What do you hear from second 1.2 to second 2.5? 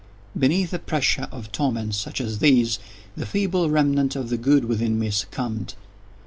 of torments such as